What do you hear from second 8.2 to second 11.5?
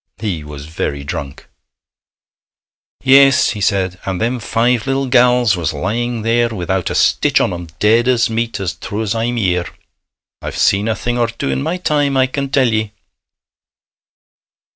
meat; 's 'true as I'm 'ere. I've seen a thing or